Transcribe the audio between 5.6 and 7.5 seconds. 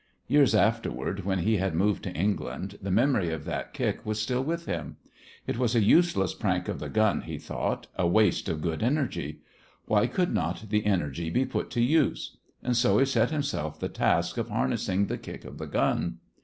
a useless prank of the gun, he